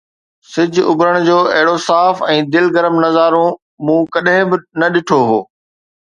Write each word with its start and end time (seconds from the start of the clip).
سج 0.51 0.73
اڀرڻ 0.91 1.15
جو 1.27 1.33
اهڙو 1.57 1.75
صاف 1.87 2.15
۽ 2.35 2.37
دل 2.55 2.65
گرم 2.77 2.95
نظارو 3.05 3.43
مون 3.89 4.01
ڪڏهن 4.15 4.43
به 4.49 4.57
نه 4.79 4.87
ڏٺو 4.97 5.19
هو 5.29 5.39